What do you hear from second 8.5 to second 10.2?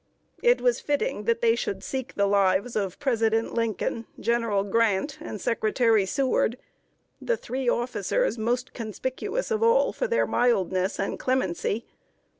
conspicuous of all for